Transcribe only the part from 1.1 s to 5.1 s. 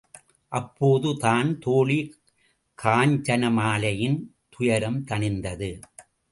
தான் தோழி காஞ்சனமாலையின் துயரம்